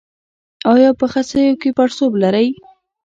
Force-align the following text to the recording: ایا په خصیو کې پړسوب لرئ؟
ایا 0.73 0.89
په 0.99 1.05
خصیو 1.11 1.59
کې 1.61 1.69
پړسوب 1.77 2.11
لرئ؟ 2.23 2.47